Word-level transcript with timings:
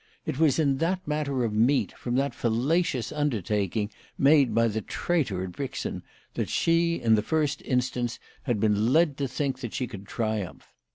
It 0.25 0.39
was 0.39 0.57
in 0.57 0.77
that 0.79 1.07
matter 1.07 1.43
of 1.43 1.53
meat, 1.53 1.91
from 1.95 2.15
that 2.15 2.33
fallacious 2.33 3.11
undertaking 3.11 3.91
made 4.17 4.55
by 4.55 4.67
the 4.67 4.81
traitor 4.81 5.43
at 5.43 5.51
Brixen, 5.51 6.01
that 6.33 6.49
she, 6.49 6.95
in 6.99 7.13
the 7.13 7.21
first 7.21 7.61
instance, 7.61 8.17
had 8.49 8.59
been 8.59 8.91
led 8.93 9.15
to 9.17 9.27
think 9.27 9.59
that 9.59 9.75
she 9.75 9.85
could 9.85 10.07
triumph. 10.07 10.73